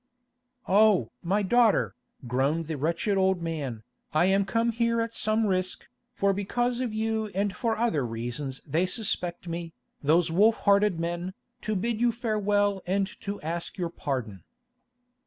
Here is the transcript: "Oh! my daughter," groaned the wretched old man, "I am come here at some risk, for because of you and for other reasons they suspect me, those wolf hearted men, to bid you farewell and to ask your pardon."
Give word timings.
"Oh! 0.67 1.11
my 1.21 1.43
daughter," 1.43 1.93
groaned 2.25 2.65
the 2.65 2.75
wretched 2.75 3.17
old 3.19 3.39
man, 3.43 3.83
"I 4.13 4.25
am 4.25 4.45
come 4.45 4.71
here 4.71 4.99
at 4.99 5.13
some 5.13 5.45
risk, 5.45 5.87
for 6.11 6.33
because 6.33 6.79
of 6.79 6.91
you 6.91 7.27
and 7.35 7.55
for 7.55 7.77
other 7.77 8.03
reasons 8.03 8.63
they 8.65 8.87
suspect 8.87 9.47
me, 9.47 9.75
those 10.01 10.31
wolf 10.31 10.57
hearted 10.61 10.99
men, 10.99 11.35
to 11.61 11.75
bid 11.75 12.01
you 12.01 12.11
farewell 12.11 12.81
and 12.87 13.05
to 13.21 13.39
ask 13.41 13.77
your 13.77 13.89
pardon." 13.91 14.43